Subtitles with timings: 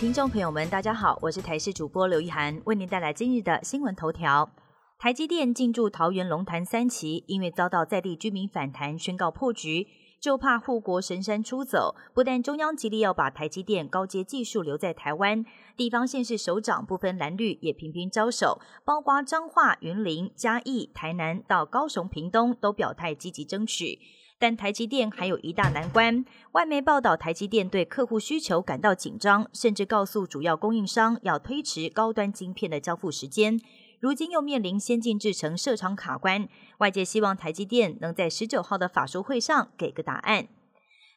[0.00, 4.50] 听众朋友们，大家好，我是台视主播刘一涵，为您带来今日的新闻头条。
[4.98, 9.86] 台积电进驻桃园龙潭三期，因为遭到在地居民反弹，宣告破局，
[10.18, 11.96] 就怕护国神山出走。
[12.14, 15.44] 不但中央极力要把台积电高阶技术留在台湾，
[15.76, 23.98] 地方县市首长不分蓝绿也频频招手，包括彰化、云林、嘉义、台南到高雄、屏东都表态积极争取。
[24.40, 33.60] 但台积电还有一大难关，外媒报道台积电对客户需求感到紧张，甚至告诉主要供应商要推迟高端晶片的交付时间。
[34.00, 36.48] 如今又面临先进制程设厂卡关，
[36.78, 40.48] 外界希望台积电能在十九号的法说会上给个答案。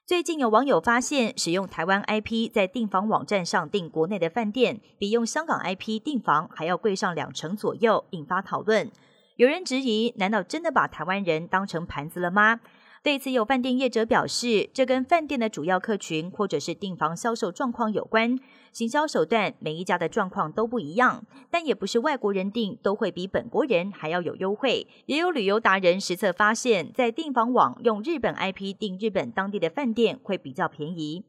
[0.06, 8.92] 最近有网友发现，使用台湾 IP 在订房网站上订国内的饭店，比用香港 IP 订房还要贵上两成左右，引发讨论。
[9.38, 12.60] 有人质疑：难道真的把台湾人当成盘子了吗？
[13.04, 18.40] 对此，有饭店业者表示，这跟饭店的主要客群或者是订房销售状况有关。
[18.72, 24.88] 行销手段每一家的状况都不一样，但也不是外国人订都会比本国人还要有优惠。
[25.08, 31.26] 也有旅游达人实测发现，在订房网用日本 IP 订日本当地的饭店会比较便宜。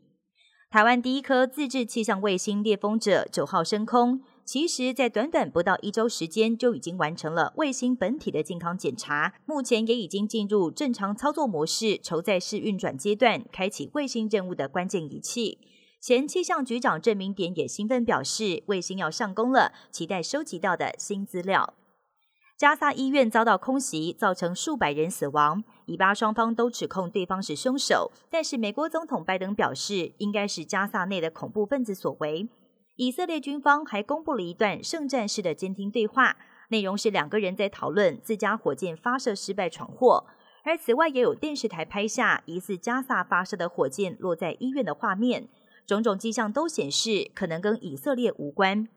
[0.70, 4.22] 台湾第一颗自制气象卫星猎风者九号升空。
[4.44, 9.34] 其实，在短短不到一周时间，就已经完成了卫星本体的健康检查。
[9.46, 15.58] 目前也已经进入正常操作模式，筹在式运转阶段，开启卫星任务的关键仪器。
[15.98, 21.72] 前气象局长郑明典也兴奋表示，卫星要上工了，期待收集到的新资料。
[22.58, 32.46] 加萨医院遭到空袭，造成数百人死亡，以巴双方都指控对方是凶手，但是美国总统拜登表示，应该是加萨内的恐怖分子所为。
[32.96, 36.36] 以色列军方还公布了一段圣战式的监听对话，
[36.68, 40.26] 内容是两个人在讨论自家火箭发射失败闯祸。
[40.62, 45.48] 而此外，也有电视台拍下疑似加萨发射的火箭落在医院的画面，
[45.84, 48.88] 种种迹象都显示可能跟以色列无关。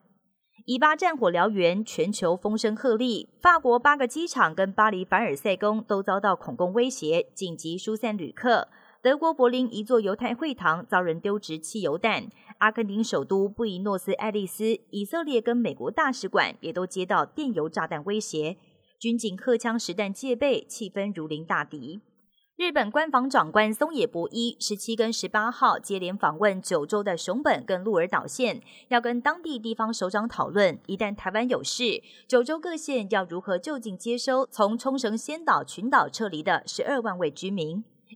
[0.64, 8.68] 以巴战火燎原，全球风声鹤唳，法国八个机场跟巴黎凡尔赛宫都遭到恐攻威胁，紧急疏散旅客。
[9.00, 12.28] 德国柏林一座犹太会堂遭人丢掷汽油弹，
[12.58, 18.56] 阿根廷首都布宜诺斯艾利斯、以色列跟美国大使馆也都接到电油炸弹威胁，
[18.98, 22.00] 军警荷枪实弹戒备，气氛如临大敌。
[22.56, 37.84] 日本官房长官松野博一十七跟十八号接连访问九州的熊本跟鹿儿岛县，要跟当地地方首长讨论，一旦台湾有事，九州各县要如何就近接收从冲绳仙岛群岛撤离的十二万位居民。